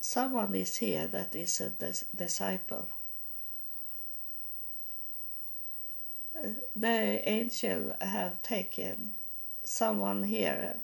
someone 0.00 0.54
is 0.54 0.76
here 0.76 1.06
that 1.06 1.34
is 1.34 1.60
a 1.60 1.68
dis- 1.70 2.04
disciple. 2.14 2.88
The 6.74 7.28
angel 7.28 7.96
have 8.00 8.42
taken 8.42 9.12
someone 9.64 10.24
here. 10.24 10.76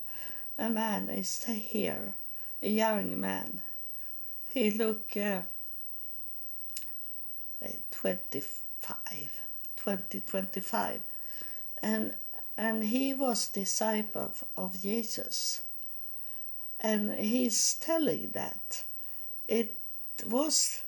A 0.57 0.69
man 0.69 1.09
is 1.09 1.43
here, 1.43 2.13
a 2.61 2.69
young 2.69 3.19
man. 3.19 3.61
He 4.49 4.71
look 4.71 5.15
uh, 5.17 5.41
Eh, 7.63 7.71
25, 7.91 9.41
20, 9.77 10.19
25. 10.19 11.01
And 11.81 12.15
and 12.57 12.83
he 12.83 13.13
was 13.13 13.47
disciple 13.47 14.31
of 14.55 14.81
Jesus. 14.81 15.61
And 16.79 17.15
he's 17.15 17.75
telling 17.75 18.29
that 18.33 18.83
it 19.47 19.75
was 20.25 20.83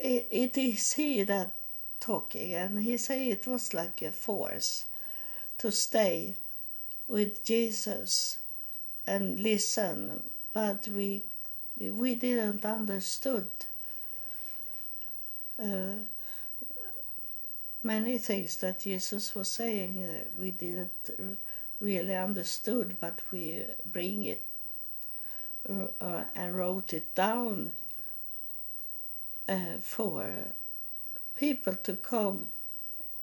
it, 0.00 0.26
it 0.30 0.56
is 0.56 0.94
he 0.94 1.22
that 1.24 1.50
talking 1.98 2.54
and 2.54 2.82
he 2.82 2.96
say 2.96 3.28
it 3.28 3.46
was 3.46 3.74
like 3.74 4.00
a 4.00 4.10
force 4.10 4.86
to 5.58 5.70
stay 5.70 6.34
with 7.06 7.44
Jesus 7.44 8.38
and 9.06 9.38
listen 9.38 10.22
but 10.54 10.88
we 10.88 11.22
we 11.78 12.14
didn't 12.14 12.64
understood 12.64 13.48
uh, 15.60 16.00
many 17.82 18.18
things 18.18 18.56
that 18.56 18.80
Jesus 18.80 19.34
was 19.34 19.48
saying 19.48 20.02
uh, 20.02 20.24
we 20.38 20.50
didn't 20.50 21.10
really 21.80 22.14
understood, 22.14 22.96
but 23.00 23.20
we 23.30 23.64
bring 23.86 24.24
it 24.24 24.42
uh, 25.68 26.24
and 26.34 26.56
wrote 26.56 26.92
it 26.92 27.14
down 27.14 27.72
uh, 29.48 29.78
for 29.80 30.26
people 31.36 31.74
to 31.74 31.94
come. 31.94 32.48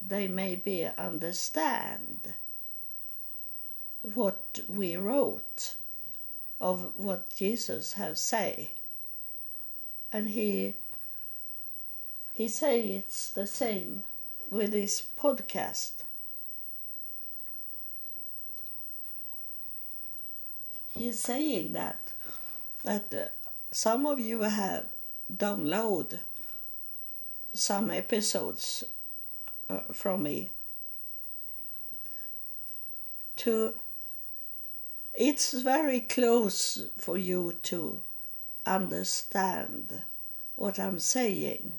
They 0.06 0.28
maybe 0.28 0.88
understand 0.98 2.34
what 4.02 4.60
we 4.68 4.96
wrote 4.96 5.76
of 6.62 6.94
what 6.96 7.36
Jesus 7.36 7.94
have 7.94 8.18
say, 8.18 8.72
and 10.12 10.30
he 10.30 10.76
he 12.38 12.48
say 12.48 12.82
it's 12.82 13.32
the 13.32 13.48
same 13.48 14.04
with 14.52 14.72
his 14.72 15.02
podcast. 15.20 16.04
He's 20.96 21.20
saying 21.20 21.74
that 21.74 22.14
that 22.84 23.12
uh, 23.12 23.26
some 23.72 24.06
of 24.06 24.20
you 24.20 24.42
have 24.44 24.86
download 25.36 26.20
some 27.54 27.90
episodes 27.90 28.84
uh, 29.68 29.80
from 29.92 30.22
me 30.22 30.52
to 33.38 33.74
it's 35.16 35.54
very 35.54 36.02
close 36.02 36.86
for 37.00 37.18
you 37.18 37.56
to 37.64 38.00
understand 38.64 40.04
what 40.56 40.80
I'm 40.80 41.00
saying, 41.00 41.74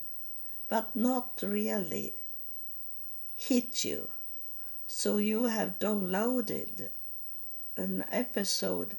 but 0.68 0.94
not 0.94 1.40
really 1.42 2.14
hit 3.36 3.84
you. 3.84 4.08
So 4.86 5.18
you 5.18 5.44
have 5.44 5.78
downloaded 5.78 6.88
an 7.76 8.04
episode 8.10 8.96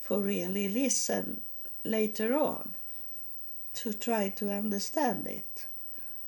for 0.00 0.20
really 0.20 0.68
listen 0.68 1.40
later 1.84 2.36
on 2.36 2.74
to 3.74 3.92
try 3.92 4.28
to 4.30 4.50
understand 4.50 5.26
it. 5.26 5.66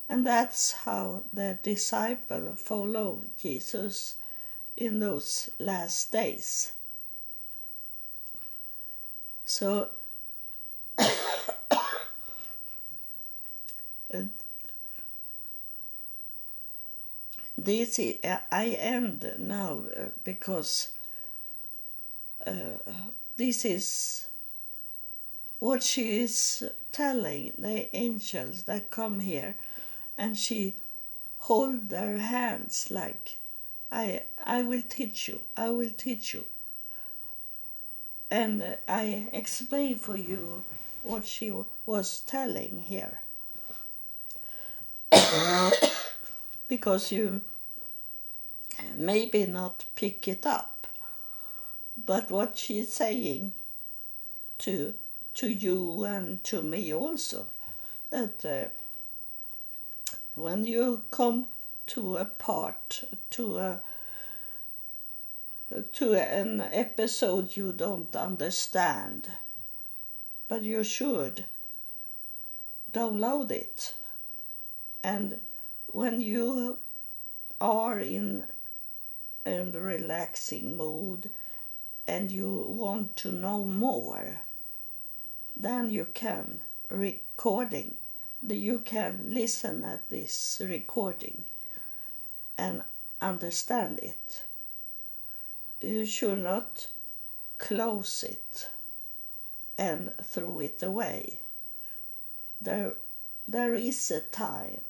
And 0.09 0.25
that's 0.25 0.71
how 0.71 1.23
the 1.33 1.57
disciple 1.61 2.55
followed 2.55 3.29
Jesus 3.37 4.15
in 4.75 4.99
those 4.99 5.49
last 5.59 6.11
days. 6.11 6.71
So 9.43 9.89
this 17.57 17.97
is, 17.97 18.17
I 18.51 18.77
end 18.79 19.33
now 19.39 19.81
uh, 19.95 20.09
because 20.23 20.89
uh, 22.45 22.51
this 23.35 23.65
is 23.65 24.27
what 25.59 25.81
she 25.81 26.19
is 26.19 26.69
telling 26.91 27.53
the 27.57 27.95
angels 27.95 28.63
that 28.63 28.91
come 28.91 29.19
here 29.19 29.55
and 30.17 30.37
she 30.37 30.75
hold 31.39 31.89
their 31.89 32.17
hands 32.17 32.89
like 32.91 33.37
I 33.91 34.23
I 34.45 34.61
will 34.61 34.83
teach 34.87 35.27
you 35.27 35.41
I 35.55 35.69
will 35.69 35.89
teach 35.89 36.33
you. 36.33 36.45
And 38.29 38.77
I 38.87 39.29
explain 39.31 39.95
for 39.95 40.17
you 40.17 40.63
what 41.01 41.25
she 41.25 41.51
was 41.85 42.21
telling 42.21 42.83
here 42.87 43.21
because 46.67 47.11
you 47.11 47.41
maybe 48.95 49.45
not 49.45 49.85
pick 49.95 50.27
it 50.27 50.45
up. 50.45 50.87
But 52.05 52.29
what 52.29 52.57
she's 52.57 52.93
saying 52.93 53.53
to 54.59 54.93
to 55.35 55.47
you 55.47 56.03
and 56.03 56.43
to 56.43 56.63
me 56.63 56.93
also 56.93 57.47
that 58.09 58.43
uh, 58.45 58.65
when 60.35 60.65
you 60.65 61.03
come 61.11 61.45
to 61.85 62.17
a 62.17 62.25
part 62.25 63.03
to 63.29 63.57
a 63.57 63.81
to 65.91 66.13
an 66.13 66.61
episode 66.71 67.55
you 67.55 67.71
don't 67.73 68.15
understand 68.15 69.29
but 70.47 70.63
you 70.63 70.83
should 70.83 71.45
download 72.93 73.51
it 73.51 73.93
and 75.03 75.39
when 75.97 76.21
you 76.21 76.77
are 77.59 77.99
in 77.99 78.43
a 79.47 79.63
relaxing 79.63 80.77
mood 80.77 81.27
and 82.05 82.31
you 82.31 82.65
want 82.69 83.15
to 83.15 83.31
know 83.31 83.65
more, 83.65 84.41
then 85.55 85.89
you 85.89 86.05
can 86.13 86.59
recording 86.87 87.95
you 88.43 88.77
can 88.77 89.25
listen 89.29 89.83
at 89.83 90.07
this 90.09 90.61
recording 90.63 91.45
and 92.59 92.83
understand 93.19 93.99
it. 94.03 94.43
You 95.81 96.05
should 96.05 96.43
not 96.43 96.89
close 97.57 98.21
it 98.21 98.69
and 99.79 100.13
throw 100.21 100.59
it 100.59 100.83
away. 100.83 101.39
There 102.61 102.93
there 103.47 103.73
is 103.73 104.11
a 104.11 104.21
time 104.21 104.81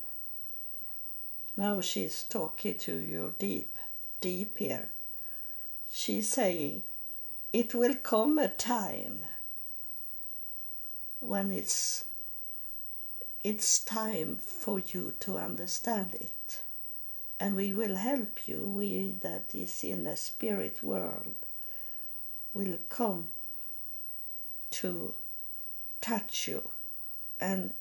now 1.58 1.82
she's 1.82 2.24
talking 2.24 2.78
to 2.78 2.96
you 2.96 3.34
deep 3.40 3.78
deep 4.22 4.58
here. 4.58 4.90
She's 5.92 6.28
saying 6.28 6.84
it 7.52 7.74
will 7.74 7.96
come 7.96 8.38
a 8.38 8.48
time 8.48 9.24
when 11.20 11.52
it's 11.52 12.06
it's 13.44 13.80
time 13.80 14.38
for 14.38 14.80
you 14.80 15.14
to 15.22 15.38
understand 15.38 16.16
it. 16.16 16.62
And 17.40 17.56
we 17.56 17.72
will 17.72 17.96
help 17.96 18.48
you. 18.48 18.60
We 18.66 19.16
that 19.22 19.54
is 19.54 19.84
in 19.84 20.04
the 20.04 20.18
spirit 20.18 20.84
world 20.84 21.36
will 22.54 22.78
come 22.90 23.28
to 24.72 25.14
touch 26.02 26.48
you 26.48 26.70
and 27.40 27.74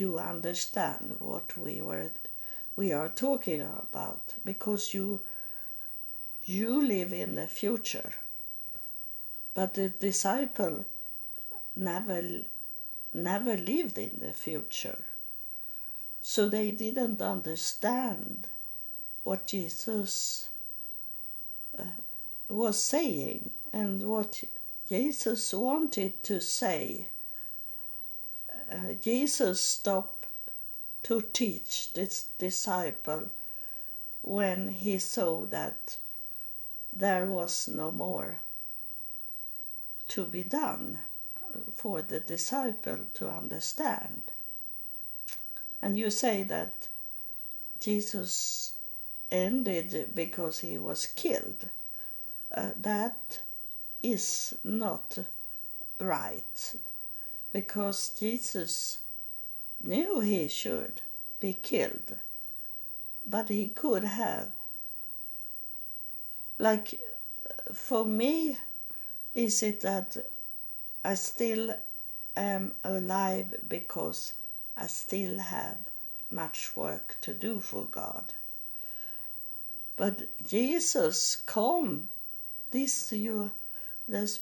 you 0.00 0.18
understand 0.18 1.16
what 1.18 1.56
we 1.56 1.80
were 1.80 2.10
we 2.76 2.92
are 2.92 3.08
talking 3.08 3.60
about? 3.60 4.34
Because 4.44 4.94
you 4.94 5.20
you 6.44 6.86
live 6.86 7.12
in 7.12 7.36
the 7.36 7.46
future. 7.46 8.12
But 9.54 9.74
the 9.74 9.88
disciple 9.88 10.84
never 11.76 12.22
never 13.12 13.56
lived 13.56 13.98
in 13.98 14.18
the 14.20 14.32
future. 14.32 15.04
So 16.22 16.48
they 16.48 16.70
didn't 16.70 17.20
understand 17.22 18.48
what 19.24 19.46
jesus 19.46 20.50
uh, 21.78 21.84
was 22.48 22.78
saying 22.78 23.50
and 23.72 24.02
what 24.02 24.44
jesus 24.88 25.52
wanted 25.54 26.22
to 26.22 26.40
say 26.40 27.06
uh, 28.70 28.94
Jesus 29.00 29.60
stopped 29.60 30.26
to 31.04 31.22
teach 31.32 31.92
this 31.92 32.26
disciple 32.38 33.30
when 34.22 34.68
he 34.68 34.98
saw 34.98 35.44
that 35.46 35.98
there 36.92 37.26
was 37.26 37.68
no 37.68 37.92
more 37.92 38.38
to 40.08 40.24
be 40.24 40.42
done 40.42 40.98
for 41.74 42.02
the 42.02 42.20
disciple 42.20 42.98
to 43.14 43.28
understand. 43.28 44.22
And 45.82 45.98
you 45.98 46.10
say 46.10 46.42
that 46.44 46.88
Jesus 47.80 48.74
ended 49.30 50.12
because 50.14 50.60
he 50.60 50.78
was 50.78 51.06
killed. 51.06 51.68
Uh, 52.54 52.70
that 52.80 53.40
is 54.02 54.54
not 54.64 55.18
right 55.98 56.74
because 57.54 58.10
Jesus 58.18 58.98
knew 59.80 60.18
he 60.18 60.48
should 60.48 61.02
be 61.38 61.52
killed, 61.52 62.16
but 63.24 63.48
he 63.48 63.68
could 63.68 64.02
have. 64.02 64.50
Like, 66.58 66.98
for 67.72 68.04
me, 68.04 68.58
is 69.36 69.62
it 69.62 69.82
that 69.82 70.16
I 71.04 71.14
still 71.14 71.74
am 72.36 72.72
alive 72.82 73.54
because 73.68 74.34
I 74.76 74.88
still 74.88 75.38
have 75.38 75.76
much 76.32 76.74
work 76.74 77.16
to 77.20 77.32
do 77.34 77.60
for 77.60 77.84
God. 77.84 78.32
But 79.96 80.22
Jesus 80.44 81.36
come, 81.36 82.08
this 82.72 83.12
you, 83.12 83.52
this 84.08 84.40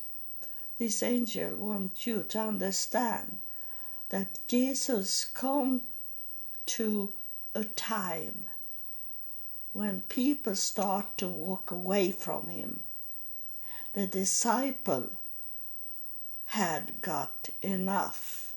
this 0.78 1.02
angel 1.02 1.54
wants 1.56 2.06
you 2.06 2.24
to 2.28 2.40
understand 2.40 3.38
that 4.08 4.38
Jesus 4.48 5.24
come 5.24 5.82
to 6.66 7.12
a 7.54 7.64
time 7.64 8.46
when 9.72 10.02
people 10.02 10.54
start 10.54 11.16
to 11.18 11.28
walk 11.28 11.70
away 11.70 12.10
from 12.10 12.48
him. 12.48 12.80
The 13.94 14.06
disciple 14.06 15.10
had 16.46 17.00
got 17.00 17.50
enough 17.62 18.54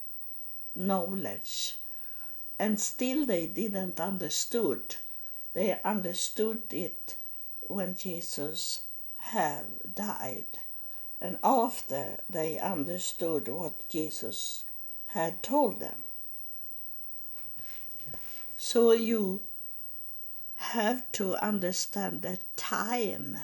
knowledge 0.76 1.76
and 2.60 2.80
still 2.80 3.26
they 3.26 3.48
didn't 3.48 4.00
understood. 4.00 4.96
They 5.54 5.80
understood 5.84 6.64
it 6.72 7.16
when 7.62 7.96
Jesus 7.96 8.82
have 9.20 9.66
died 9.96 10.46
and 11.22 11.38
after 11.44 12.18
they 12.30 12.60
understood 12.60 13.48
what 13.48 13.88
Jesus 13.90 14.64
had 15.08 15.42
told 15.42 15.80
them. 15.80 16.04
So 18.58 18.92
you 18.92 19.42
have 20.56 21.12
to 21.14 21.36
understand 21.36 22.22
the 22.22 22.40
time. 22.56 23.38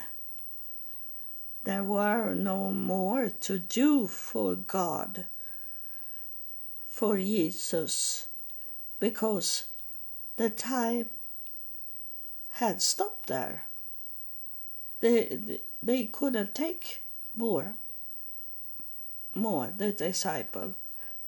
There 1.64 1.84
were 1.84 2.34
no 2.34 2.70
more 2.70 3.30
to 3.40 3.58
do 3.58 4.06
for 4.06 4.54
God, 4.54 5.26
for 6.88 7.16
Jesus, 7.16 8.26
because 8.98 9.66
the 10.36 10.50
time 10.50 11.08
had 12.52 12.82
stopped 12.82 13.28
there. 13.28 13.64
They, 15.00 15.60
they 15.82 16.04
couldn't 16.06 16.54
take 16.54 17.01
more, 17.36 17.74
more 19.34 19.72
the 19.76 19.92
disciple. 19.92 20.74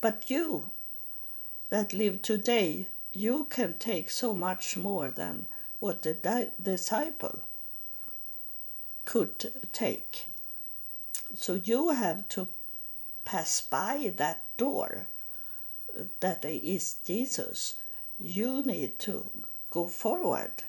But 0.01 0.31
you 0.31 0.71
that 1.71 1.93
live 1.93 2.23
today, 2.23 2.87
you 3.13 3.45
can 3.45 3.75
take 3.79 4.11
so 4.11 4.35
much 4.35 4.77
more 4.77 5.09
than 5.09 5.47
what 5.81 6.03
the 6.03 6.15
di- 6.15 6.51
disciple 6.63 7.41
could 9.05 9.53
take. 9.73 10.27
So 11.35 11.55
you 11.55 11.91
have 11.91 12.29
to 12.31 12.49
pass 13.25 13.61
by 13.61 14.13
that 14.17 14.45
door 14.57 15.07
that 16.21 16.45
is 16.45 16.97
Jesus. 17.07 17.75
You 18.19 18.63
need 18.63 18.99
to 19.01 19.31
go 19.71 19.87
forward 19.87 20.65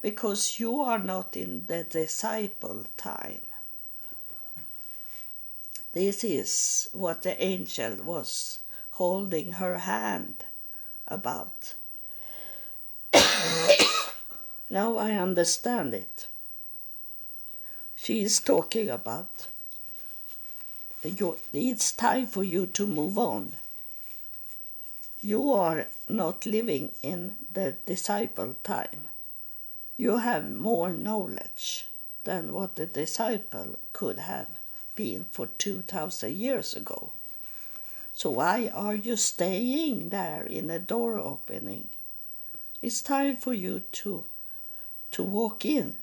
because 0.00 0.58
you 0.60 0.80
are 0.80 0.98
not 0.98 1.36
in 1.36 1.66
the 1.66 1.84
disciple 1.84 2.84
time. 2.96 3.40
This 5.94 6.24
is 6.24 6.88
what 6.92 7.22
the 7.22 7.40
angel 7.40 8.02
was 8.02 8.58
holding 8.90 9.52
her 9.52 9.78
hand 9.78 10.44
about. 11.06 11.74
now 14.68 14.96
I 14.96 15.12
understand 15.12 15.94
it. 15.94 16.26
She 17.94 18.24
is 18.24 18.40
talking 18.40 18.88
about 18.90 19.46
you, 21.04 21.36
it's 21.52 21.92
time 21.92 22.26
for 22.26 22.42
you 22.42 22.66
to 22.66 22.88
move 22.88 23.16
on. 23.16 23.52
You 25.22 25.52
are 25.52 25.86
not 26.08 26.44
living 26.44 26.90
in 27.04 27.36
the 27.52 27.76
disciple 27.86 28.56
time. 28.64 29.10
You 29.96 30.16
have 30.16 30.50
more 30.50 30.90
knowledge 30.90 31.86
than 32.24 32.52
what 32.52 32.74
the 32.74 32.86
disciple 32.86 33.76
could 33.92 34.18
have 34.18 34.48
been 34.94 35.26
for 35.30 35.48
2000 35.58 36.32
years 36.32 36.74
ago. 36.74 37.10
So 38.12 38.30
why 38.30 38.70
are 38.72 38.94
you 38.94 39.16
staying 39.16 40.10
there 40.10 40.44
in 40.44 40.70
a 40.70 40.78
door 40.78 41.18
opening? 41.18 41.88
It's 42.80 43.02
time 43.02 43.36
for 43.36 43.52
you 43.52 43.82
to 43.92 44.24
to 45.10 45.22
walk 45.22 45.64
in 45.64 45.94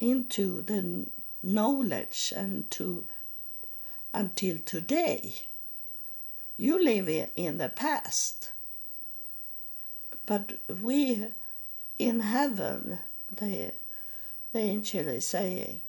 into 0.00 0.62
the 0.62 1.06
knowledge 1.42 2.32
and 2.34 2.70
to 2.70 3.04
until 4.12 4.58
today. 4.64 5.34
You 6.56 6.82
live 6.82 7.08
in 7.36 7.58
the 7.58 7.68
past. 7.68 8.50
But 10.26 10.58
we 10.82 11.26
in 11.98 12.20
heaven, 12.20 13.00
the, 13.30 13.72
the 14.52 14.58
angel 14.58 15.08
is 15.08 15.26
saying, 15.26 15.80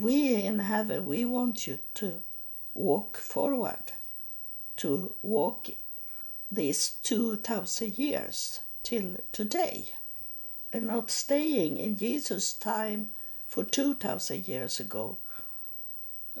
we 0.00 0.44
in 0.44 0.58
heaven, 0.58 1.06
we 1.06 1.24
want 1.24 1.66
you 1.66 1.78
to 1.94 2.22
walk 2.74 3.16
forward, 3.16 3.92
to 4.76 5.14
walk 5.22 5.68
these 6.52 6.90
2,000 7.02 7.98
years 7.98 8.60
till 8.82 9.16
today, 9.32 9.86
and 10.72 10.86
not 10.88 11.10
staying 11.10 11.78
in 11.78 11.96
Jesus' 11.96 12.52
time 12.52 13.08
for 13.48 13.64
2,000 13.64 14.46
years 14.46 14.78
ago, 14.78 15.16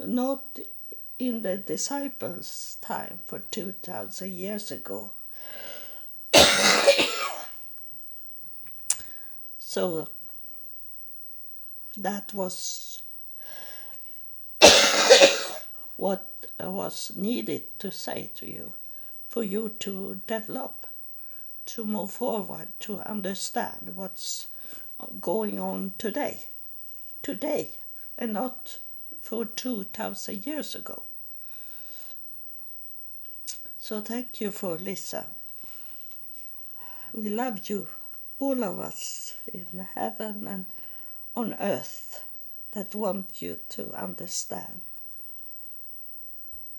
not 0.04 0.58
in 1.18 1.40
the 1.40 1.56
disciples' 1.56 2.76
time 2.82 3.20
for 3.24 3.38
2000 3.38 4.30
years 4.30 4.70
ago. 4.70 5.12
so 9.58 10.08
that 11.96 12.34
was 12.34 13.00
what 15.96 16.46
was 16.60 17.12
needed 17.16 17.62
to 17.78 17.90
say 17.90 18.30
to 18.36 18.46
you 18.46 18.72
for 19.28 19.42
you 19.42 19.74
to 19.80 20.20
develop, 20.26 20.86
to 21.66 21.84
move 21.84 22.10
forward, 22.10 22.68
to 22.80 23.00
understand 23.00 23.92
what's 23.94 24.46
going 25.20 25.58
on 25.58 25.92
today, 25.98 26.40
today, 27.22 27.70
and 28.16 28.32
not 28.32 28.78
for 29.20 29.44
2000 29.44 30.46
years 30.46 30.74
ago. 30.74 31.02
So 33.78 34.00
thank 34.00 34.40
you 34.40 34.50
for 34.50 34.76
listening. 34.76 35.24
We 37.12 37.30
love 37.30 37.68
you, 37.68 37.88
all 38.38 38.62
of 38.64 38.80
us 38.80 39.36
in 39.52 39.86
heaven 39.94 40.46
and 40.46 40.64
on 41.34 41.54
earth 41.60 42.22
that 42.72 42.94
want 42.94 43.40
you 43.40 43.58
to 43.70 43.92
understand 43.92 44.82